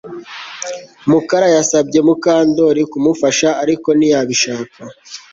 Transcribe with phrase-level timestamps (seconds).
[1.09, 4.75] Mukara yasabye Mukandoli kumufasha ariko ntiyabishaka